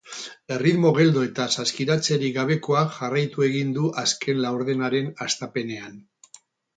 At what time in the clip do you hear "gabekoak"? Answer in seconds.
2.37-2.95